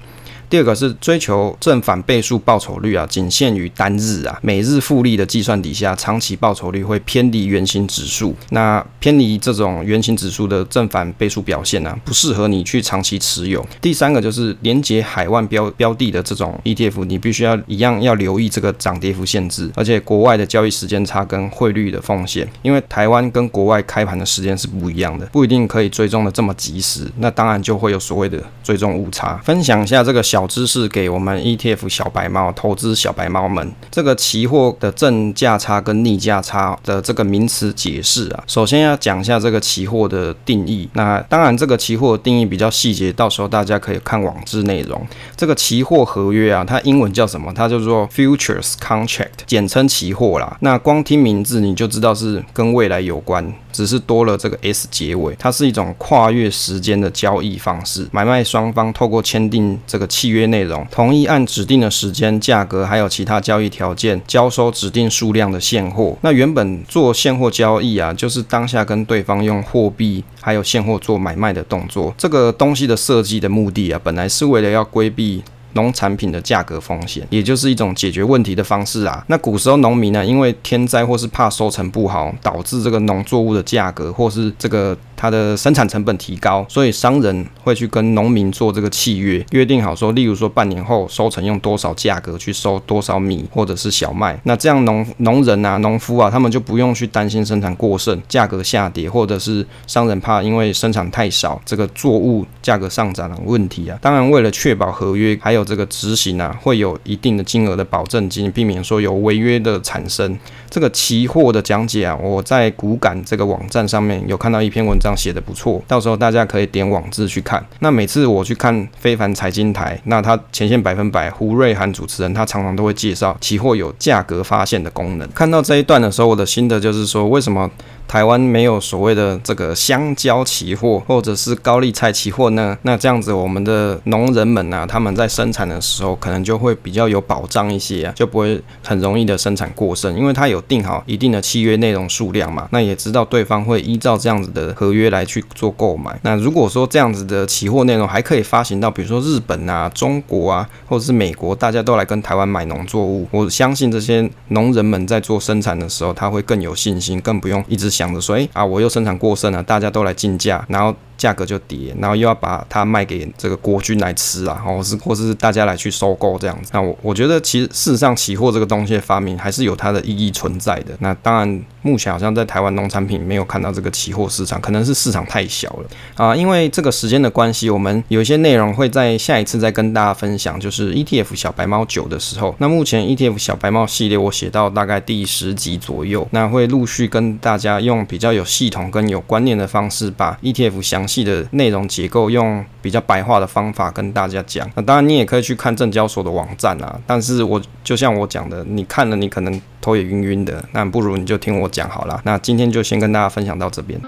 [0.54, 8.32] 第二个是追求正反倍数报酬率啊，仅限于单日啊，每日复利的计算底下，长期报酬率会偏离原型指数。
[8.50, 13.66] 那偏离这种原型指数的正反倍数表现呢、啊，不适合你去长期持有。
[13.82, 27.10] 第三个就是连接海外标标的的这种 ETF，你必须要一样要留意这个涨跌幅限制，而且国外的交易时间差跟汇率的风险，因为台湾跟国外开盘的时间是不一样的，不一定可以追踪的这么及时。
[27.18, 29.38] 那当然就会有所谓的追踪误差。
[29.44, 30.44] 分享一下这个小。
[30.55, 40.88] 知识给我们 ETF 小白猫、投资小白猫们，这个期货的正价差跟逆价差的这个名词解释啊，首先要讲一下这个期货的定义。
[40.92, 45.05] 那当然，这个期货定义比较细节，到时候大家可以看网志内容。
[45.35, 47.53] 这个期货合约啊，它英文叫什么？
[47.53, 50.57] 它叫做 Futures Contract，简称期货啦。
[50.61, 53.53] 那光听名字你就知道是跟未来有关。
[53.72, 58.07] 只是多了这个 S 结尾，它是一种跨越时间的交易方式。
[58.12, 66.16] 买卖双方透过签订这个契约内容，同意按指定的时间、价格还有其他交易条件交收指定数量的现货。
[66.20, 72.14] 那原本做现货交易啊，就是当下跟对方用货币还有现货做买卖的动作。
[72.16, 75.42] 这个东西的设计的目的啊，本来是为了要规避。
[75.76, 79.24] 农产品的价格风险，也就是一种解决问题的方式啊。
[79.26, 84.96] 那古时候农民呢，因为天灾或是怕收成不好，导致这个农作物的价格或是这个。
[85.24, 103.98] 它的生产成本提高，所以商人会去跟农民做这个契约，约定好说，例如说半年后收成用多少价格去收多少米或者是小麦，那这样农农人啊、农夫啊，他们就不用去担心生产过剩、价格下跌，或者是商人怕因为生产太少，这个作物价格上涨的问题啊。
[104.02, 110.38] 当然，为了确保合约还有这个执行啊，会有一定的金额的保证金，避免说有违约的产生。
[110.68, 115.13] 这个期货的讲解啊，我在股感这个网站上面有看到一篇文章。
[115.16, 117.64] 写的不错，到时候大家可以点网志去看。
[117.81, 125.29] 那每次我去看非凡财经台，那他前线百分百胡瑞涵主持人，他常常都会介绍期货有价格发现的功能。
[125.33, 127.70] 看到这一段的时候，我的心得就是说，为什么？
[128.06, 132.78] 台湾没有所谓的这个香蕉期货或者是高丽菜期货呢？
[132.82, 142.68] 那这样子，我们的农人们啊，他们在生产的时候可能就会比较有保障一些啊，就不会很容易的生产过剩，因为他有定好一定的契约内容数量嘛。
[142.70, 146.18] 那也知道对方会依照这样子的合约来去做购买。
[146.22, 157.93] 那如果说这样子的期货内容还可以发行到，比如说日本啊、中国啊，或者是美国，大家都来跟台湾买农作物，我相信这些农人们在做生产的时候，他会更有信心，更不用一直。
[157.94, 160.94] 想着说，哎啊，我又生产过剩了，大家都来竞价，然后。
[161.16, 166.70] 价格就跌，然后又要把它卖给这个国军来吃啊，或是或是大家来去收购这样子。
[166.74, 170.92] 那我我觉得其实事实上期货这个东西的发明还是有它的意义存在的。
[170.98, 176.35] 那当然目前好像在台湾农产品没有看到这个期货市场，可能是市场太小了啊。
[176.35, 182.53] 因为这个时间的关系，我们有一些内容会在下一次再跟大家分享，就是 ETF 小白猫九的时候。
[182.59, 191.05] 那目前 ETF 小白猫系列我写到大概第十集左右，那会陆续跟大家用比较有系统跟有观念的方式把 ETF 详。
[191.07, 194.68] 细的内容结构，用比较白话的方法跟大家讲。
[194.75, 196.99] 那当然，你也可以去看证交所的网站啊。
[197.07, 202.18] 但是我就像我讲的，你看了你可能头也晕晕的，那不如你就听我讲好了。
[202.25, 204.01] 那今天就先跟大家分享到这边。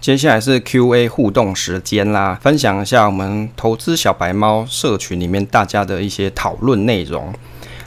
[0.00, 7.30] 接下来是 Q&A 互动时间啦，分享一下我们投资小白猫社群里面大家的一些讨论内容。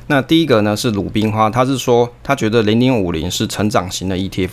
[0.06, 4.50] 那第一个呢是鲁冰花，他是说他觉得零零五零是成长型的 ETF。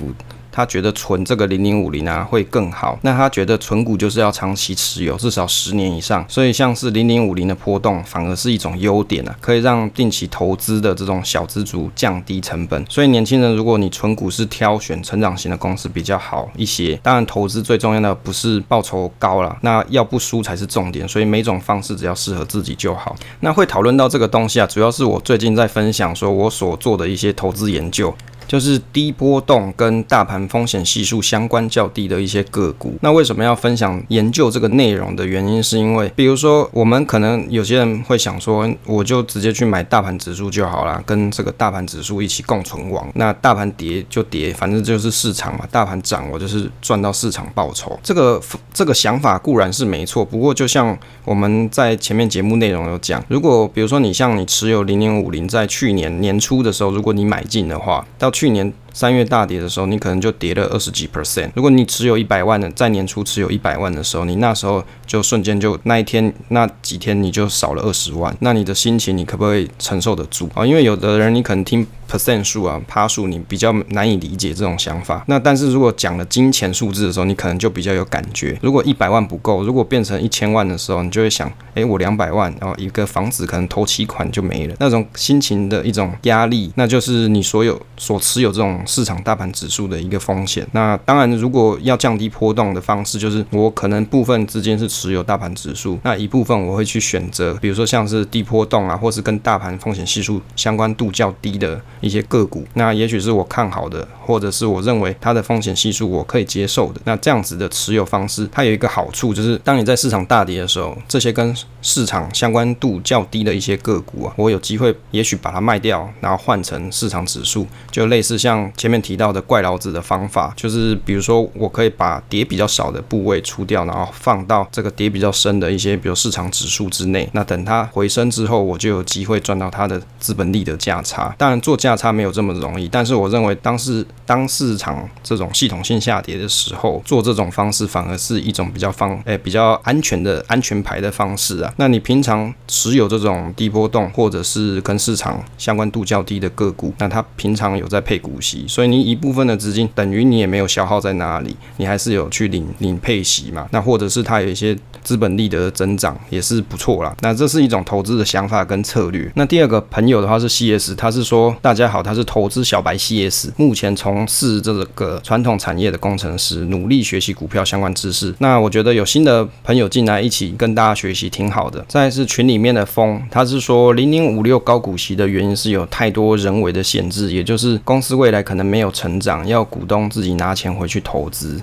[0.59, 12.85] 他觉得存这个零零五零啊会更好，那他觉得存股就是要长期持有，至少十年以上，所以像是零零五零的波动反而是一种优点啊，可以让定期投资的这种小资族降低成本。
[12.89, 21.07] 所以年轻人，如果你存股是挑选成长型的公司比较好一些，当然投资最重要的不是报酬高了，那要不输才是重点。
[21.07, 23.15] 所以每种方式只要适合自己就好。
[23.39, 28.13] 那会讨论到这个东西啊，主要是我最近在分享说我所做的一些投资研究。
[28.49, 32.95] 就是低波动跟大盘风险系数相关较低的一些个股。
[33.03, 43.07] 那为什么要分享研究这个内容的原因，是因为比如说我们可能有些人会想说，我就直接去买大盘指数就好啦，跟这个大盘指数一起共存亡。
[43.15, 45.67] 那大盘跌就跌，反正就是市场嘛。
[45.71, 47.99] 大盘涨，我就是赚到市场报酬。
[48.03, 48.41] 这个
[48.73, 61.49] 这个想法固然是没错，不过就像我们在前面节目内容有讲，如果比如说你像你持有零零五零，在去年年初的时候，如果你买进的话，到去年三月大跌的时候，你可能就跌了二十几 percent。
[61.55, 70.67] 如果你持有一百万的，在年初持有一百万的时候，你那时候就瞬间就那一天那几天你就少了二十万，那你的心情你可不可以承受得住啊？
[70.67, 75.23] 因为有的人你可能听 percent 数啊，趴数你比较难以理解这种想法。
[75.29, 78.59] 那但是如果讲了金钱数字的时候，你可能就比较有感觉。
[78.61, 88.85] 如果一百万不够，如果变成一千万的时候，你就会想，诶，我两百万，然后一个房子可能头期款就没了，那种心情的一种压力，那就是你所有所持有这种。
[88.89, 90.67] 市场大盘指数的一个风险。
[90.73, 102.67] 那当然，如果要降低波动的方式，就是我可能部分资金是持有大盘指数，那一部分我会去选择，比如说像是低波动啊，或是跟大盘风险系数相关度较低的一些个股。
[102.75, 107.01] 那也许是我看好的，或者是我认为它的风险系数我可以接受的。
[107.05, 118.68] 那这样子的持有方式，它有一个好处，就是当你在市场大跌的时候，这些跟市场相关度较低的一些个股啊，我有机会也许把它卖掉，然后换成市场指数，就类似像。
[118.77, 127.29] 前面提到的怪老子的方法，就是比如说我可以把跌比较少的部位出掉，然后放到这个跌比较深的一些，比如市场指数之内。
[127.33, 131.35] 那等它回升之后，我就有机会赚到它的资本利得价差。
[131.39, 141.73] 当然做价差没有这么容易，但是我认为当是当市场这种系统性下跌的时候，做这种方式反而是一种比较方诶比较安全的安全牌的方式啊。
[141.77, 148.58] 那你平常持有这种低波动或者是跟市场相关度较低的个股，那它平常有在配股息。
[148.67, 153.69] 所以你一部分的资金等于你也没有消耗在哪里，你还是有去领领配息嘛？
[153.71, 157.15] 那或者是它有一些资本利得的增长也是不错啦。
[157.21, 159.31] 那这是一种投资的想法跟策略。
[159.35, 168.35] 那第二个朋友的话是 CS，他是说大家好，他是投资小白 CS，目前从事这个传统产业的工程师，努力学习股票相关知识。
[168.39, 171.85] 那我觉得有新的朋友进来一起跟大家学习挺好的。
[171.89, 178.39] 再是群里面的风，他是说零零五六高股息的原因是有太多人为的限制，也就是公司未来。
[178.49, 181.61] 可能没有成长，要股东自己拿钱回去投资。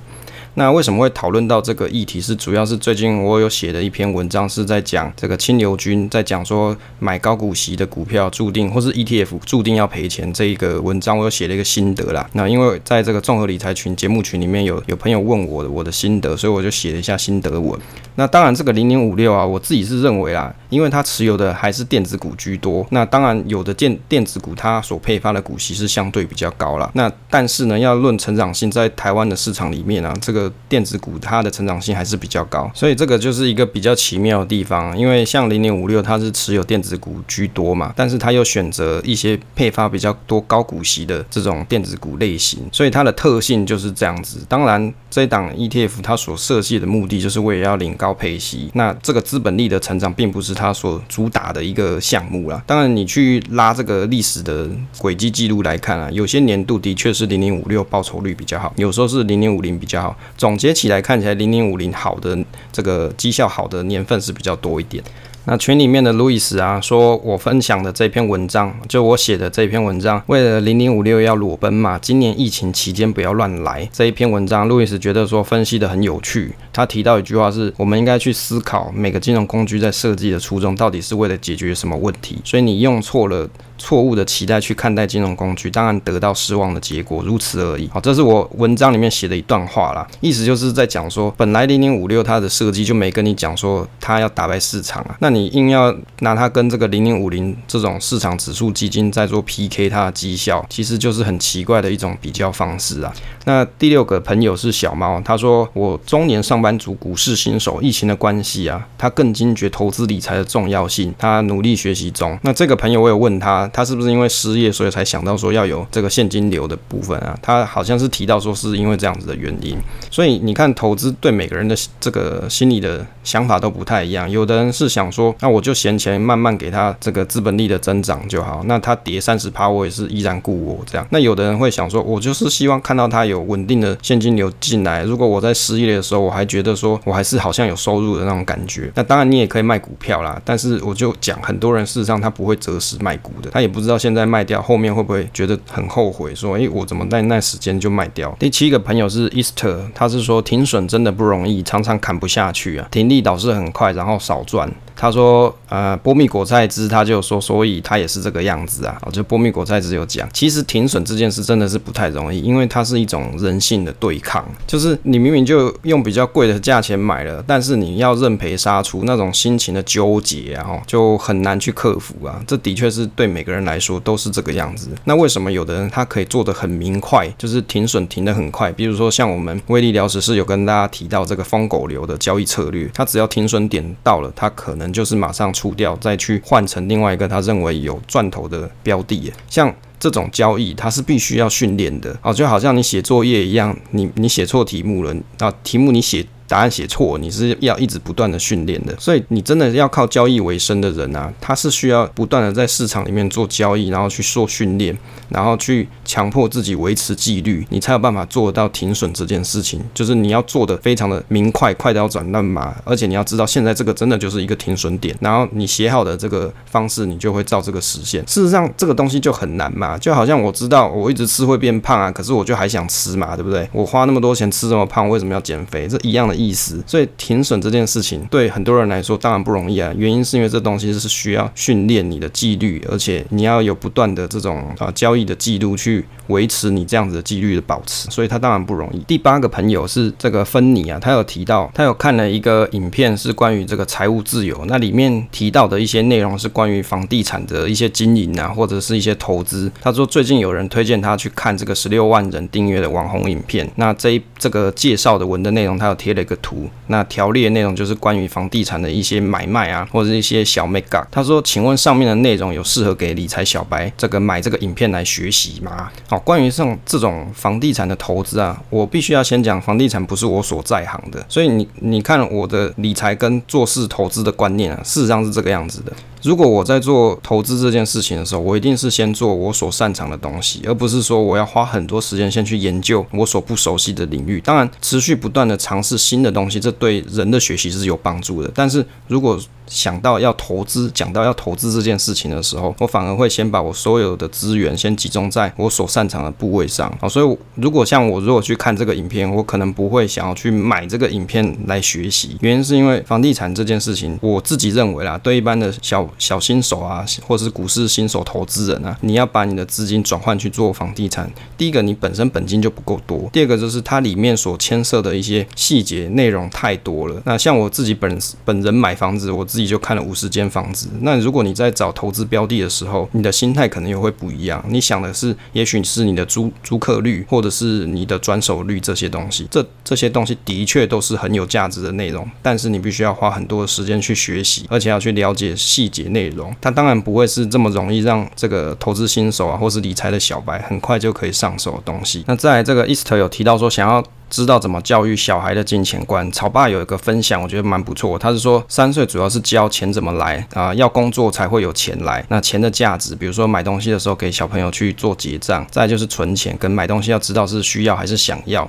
[0.56, 2.22] 那为什么会讨论到这个议题？
[2.22, 12.28] 是主要是最近我有写的一篇文章，是在讲这个清流君在讲说买高股息的股票注定，或是 ETF 注定要赔钱这一个文章，我有写了一个心得啦。
[12.34, 17.78] 那因为在这个综合理财群节目群里面有有朋友问我的我的心得，所以我就写了一下心得文。
[18.16, 22.88] 那当然这个零零五六啊，我自己是认为啦，因为它持有的还是电子股居多。
[22.92, 26.90] 那当然有的电电子股它所配发的股息是相对比较高啦。
[26.94, 34.98] 那但是呢，要论成长性，在台湾的市场里面啊，这个电子股它的成长性还是比较高，所以这个就是一个比较奇妙的地方。
[34.98, 44.40] 因为像零零五六，它是持有电子股居多嘛，但是它又选择一些配发比较多高股息的这种电子股类型，所以它的特性就是这样子。
[44.48, 52.62] 当然，这一档 ETF 它所设计的目的就是为了要领高配息，那这个资本利的成长并不是它所主打的一个项目啦。
[52.66, 60.18] 当然，你去拉这个历史的轨迹记录来看啊，有些年度的确是零零五六报酬率比较好，有时候是零零五零比较好。
[60.38, 62.38] 总结起来，看起来零零五零好的
[62.72, 65.04] 这个绩效好的年份是比较多一点。
[65.48, 73.88] 那群里面的路易斯啊，说我分享的这篇文章，就我写的这篇文章，为了零零五六要裸奔嘛，今年疫情期间不要乱来。
[73.94, 76.52] 这一篇文章，路易斯觉得说分析得很有趣。
[76.74, 82.40] 他提到一句话是：我们应该去思考每个金融工具在设计的初衷到底是为了解决什么问题。
[82.44, 83.48] 所以你用错了。
[83.86, 87.88] 错误的期待去看待金融工具，当然得到失望的结果，如此而已。
[87.94, 103.14] 好，这是我文章里面写的一段话啦，意思就是在讲说，本来零零五六它的设计就没跟你讲说它要打败市场啊，那你硬要拿它跟这个零零五零这种市场指数基金在做 PK 它的绩效，其实就是很奇怪的一种比较方式啊。
[103.46, 112.36] 那第六个朋友是小猫，他说我中年上班族，股市新手，疫情的关系啊，他更惊觉投资理财的重要性，他努力学习中。
[112.42, 113.70] 那这个朋友我有问他。
[113.76, 117.38] 他是不是因为失业，所以才想到说要有这个现金流的部分啊？
[117.42, 119.76] 他好像是提到说是因为这样子的原因。
[120.10, 124.32] 所以你看，投资对每个人的这个心理的想法都不太一样。
[124.32, 128.64] 有的人是想说，那我就闲钱慢慢给他这个资本利的增长就好。
[128.66, 131.06] 那他跌三十趴，我也是依然顾我这样。
[131.10, 135.04] 那有的人会想说，我就是希望看到他有稳定的现金流进来。
[135.04, 138.90] 如果我在失业的时候，我还觉得说我还是好像有收入的那种感觉。
[138.96, 140.42] 那当然你也可以卖股票啦。
[140.46, 143.50] 但是我就讲，很多人事实上他不会择时卖股的。
[143.56, 146.36] 他也不知道现在卖掉，后面会不会觉得很后悔？
[146.36, 148.36] 说，诶，我怎么在那时间就卖掉？
[148.38, 154.70] 第七个朋友是 Easter，他是说停损真的不容易，常常砍不下去啊，停利倒是很快，然后少赚。
[154.96, 158.98] 他说，呃，波蜜果菜汁，他就说，所以他也是这个样子啊。
[159.02, 172.42] 哦就波蜜果菜汁有讲，其实停损这件事真的是不太容易，因为它是一种人性的对抗，就是你明明就用比较贵的价钱买了，但是你要认赔杀出，那种心情的纠结啊，就很难去克服啊。
[172.48, 174.90] 这的确是对每个人来说都是这个样子。
[175.04, 178.72] 那为什么有的人他可以做得很明快，就是停损停得很快？
[178.72, 184.85] 比如说像我们威利聊时是有跟大家提到这个疯狗流的交易策略，他只要停损点到了，他可能。
[184.92, 189.32] 就是马上出掉，再去换成另外一个他认为有赚头的标的。
[189.50, 196.26] 像这种交易，它是必须要训练的哦，就好像你写作业一样，你你写错题目了，啊，题目你写。
[196.48, 204.96] 答案写错，你是要一直不断的训练的，所以你真的要靠交易为生的人啊，他是需要不断的在市场里面做交易，然后去做训练，
[205.30, 209.82] 然后去强迫自己维持纪律，你才有办法做到停损这件事情。
[209.94, 218.24] 就是你要做的非常的明快，快到要转乱码，而且你要知道现在这个真的就是一个停损点，然后你写好的这个方式，你就会照这个实现。
[218.28, 223.68] 事实上，这个东西就很难嘛，就好像我知道我一直吃会变胖啊，可是我就还想吃嘛，对不对？
[223.72, 225.88] 我花那么多钱吃这么胖，为什么要减肥？
[225.88, 226.35] 这一样的。
[226.36, 229.94] 意思，所以停损这件事情对很多人来说当然不容易啊。
[229.98, 239.00] 原因是因为这东西是需要训练你的纪律，而且你要有不断的这种啊交易的记录去维持你这样子的纪律的保持，所以它当然不容易。
[239.08, 249.72] 第八个朋友是这个芬妮啊，他有提到他有看了一个影片，是关于这个财务自由，那里面提到的一些内容是关于房地产的一些经营啊，或者是一些投资。
[249.82, 261.06] 他说最近有人推荐他去看这个十六万人订阅的网红影片，那这一这个介绍的文的内容，他有贴了一个图，那条例的内容就是关于房地产的一些买卖啊，或者一些小 mega。
[261.12, 265.92] 他说，请问上面的内容有适合给理财小白这个买这个影片来学习吗？
[266.10, 275.94] 好，关于这种这种房地产的投资啊，我必须要先讲，房地产不是我所在行的，所以你你看我的理财跟做事投资的观念啊，事实上是这个样子的。
[276.26, 284.42] 如果我在做投资这件事情的时候，我一定是先做我所擅长的东西，而不是说我要花很多时间先去研究我所不熟悉的领域。
[284.42, 288.50] 当然，持续不断的尝试新的东西，这对人的学习是有帮助的。
[288.56, 296.92] 但是如果想到要投资，讲到要投资这件事情的时候，我反而会先把我所有的资源先集中在我所擅长的部位上。
[297.00, 302.38] 好，所以如果像我如果去看这个影片，我可能不会想要去买这个影片来学习。
[302.42, 317.22] 原因是因为房地产这件事情，我自己认为啦，对一般的小小新手啊，或者是股市新手投资人啊，你要把你的资金转换去做房地产，第一个你本身本金就不够多，第二个就是它里面所牵涉的一些细节内容太多了。
[317.26, 319.46] 那像我自己本本人买房子，我。
[319.46, 320.90] 自己就看了五十间房子。
[321.02, 324.62] 那如果你在找投资标的的时候，你的心态可能也会不一样。
[324.68, 329.48] 你想的是，也许是你的租租客率，或者是你的转手率这些东西。
[329.52, 336.54] 这这些东西的确都是很有价值的内容，但是你必须要花很多的时间去学习，而且要去了解细节内容。
[336.62, 342.24] 它当然不会是这么容易让这个投资新手啊，或是理财的小白很快就可以上手的东西。
[342.28, 344.04] 那在这个 Easter 有提到说，想要。
[344.28, 348.18] 知道怎么教育小孩的金钱观，草爸有一个分享，我觉得蛮不错。
[348.18, 352.26] 他是说，三岁主要是教钱怎么来啊、要工作才会有钱来。
[352.28, 358.68] 那钱的价值，比如说买东西的时候给小朋友去做结账，再就是存钱跟买东西要知道是需要还是想要。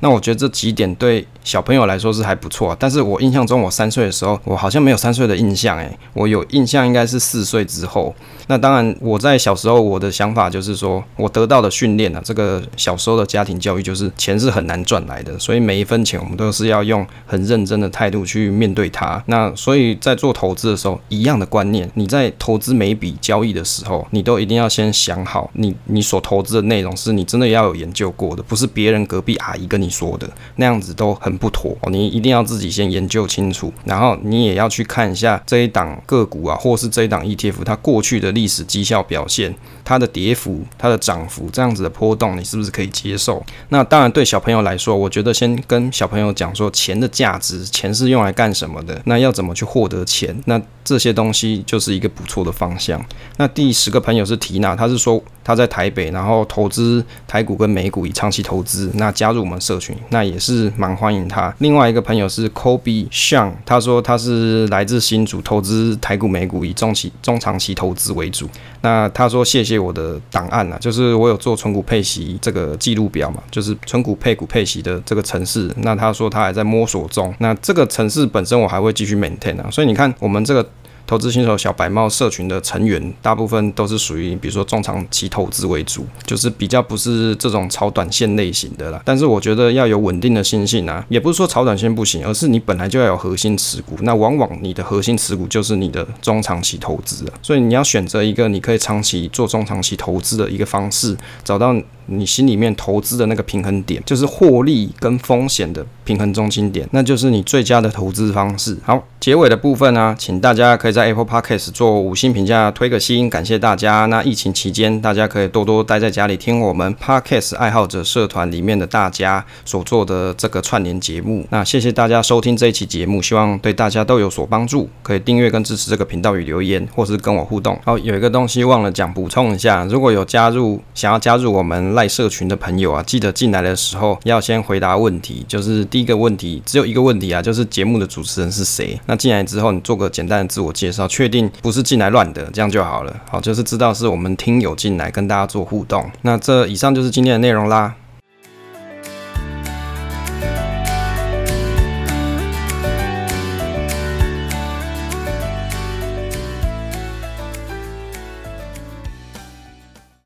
[0.00, 8.14] 那我觉得这几点对小朋友来说是还不错，但是我印象中我三岁的时候，我好像没有三岁的印象，诶，我有印象应该是四岁之后。
[8.48, 19.22] 那当然，我在小时候我的想法就是说，我得到的训练呢，这个小时候的家庭教育就是钱是很难赚来的，所以每一分钱我们都是要用很认真的态度去面对它。
[19.26, 31.76] 那所以在做投资的时候，一样的观念，你在投资每一笔交易的时候，你都一定要先想好，你你所投资的内容是你真的要有研究过的，不是别人隔壁阿姨跟你你说的那样子都很不妥。
[31.90, 39.54] 你一定要自己先研究清楚，然后你也要去看一下这一档个股啊，或是这一档 ETF 它过去的历史绩效表现。
[39.88, 43.40] 它的跌幅、它的涨幅这样子的波动，你是不是可以接受？
[43.68, 49.00] 那当然，对小朋友来说，我觉得先跟小朋友讲说钱的价值，钱是用来干什么的？
[49.04, 50.36] 那要怎么去获得钱？
[50.46, 53.04] 那这些东西就是一个不错的方向。
[53.38, 61.52] 那第十个朋友是缇娜，他是说他在台北，然后投资台股跟美股以长期投资，那加入我们社群，那也是蛮欢迎他。
[61.58, 68.48] 另外一个朋友是 Kobe Shang，他说他是来自新竹，投资台股美股以中期中长期投资为主。
[68.80, 69.78] 那他说谢谢。
[69.78, 75.70] 我的档案啊，就是我有做存股配息这个记录表嘛，就是存股配股配息的这个城市。
[75.78, 79.68] 那他说他还在摸索中，那这个城市本身我还会继续 maintain 啊。
[79.70, 80.66] 所以你看，我们这个。
[81.06, 89.00] 投资新手小白帽社群的成员，大部分都是属于比如说中长期投资为主，就是比较不是这种炒短线类型的啦。
[89.04, 93.96] 但是我觉得要有稳定的心性啊，也不是说炒短线不行，而是你本来就要有核心持股。
[94.00, 101.74] 那往往你的核心持股就是你的中长期投资啊，所以你要选择一个你可以长期做中长期投资的一个方式，找到。
[102.06, 108.76] 你心里面投资的那个平衡点，就是获利跟风险的平衡中心点，那就是你最佳的投资方式。
[108.84, 114.06] 好，结尾的部分呢、请大家可以在 Apple Podcast 做五星评价，推个星，感谢大家。
[114.06, 121.44] 那疫情期间，大家可以多多待在家里听我们 Podcast 爱好者社团里面的大家所做的这个串联节目。
[121.50, 124.88] 那谢谢大家收听这一期节目，希望对大家都有所帮助。
[125.02, 127.76] 可以订阅跟支持这个频道与留言，或是跟我互动。
[127.84, 131.95] 好，有一个东西忘了讲，补充一下，如果有加入想要加入我们。
[131.96, 135.44] 赖社群的朋友啊，记得进来的时候要先回答问题。
[135.48, 138.96] 就是第一个问题，只有一个问题啊，就是节目的主持人是谁？
[139.06, 143.16] 那进来之后，你做个简单的自我介绍，确定不是进来乱的，这样就好了。
[143.28, 146.08] 好，就是知道是我们听友进来跟大家做互动。
[146.22, 147.94] 那这以上就是今天的内容啦。